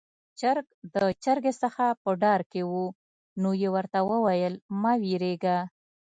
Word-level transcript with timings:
چرګ 0.39 0.65
د 0.93 0.95
چرګې 1.23 1.53
څخه 1.61 1.85
په 2.01 2.09
ډار 2.21 2.41
کې 2.51 2.61
وو، 2.71 2.85
نو 3.41 3.49
يې 3.61 3.69
ورته 3.75 3.99
وويل: 4.11 4.53
'مه 4.81 4.93
وېرېږه'. 5.01 5.59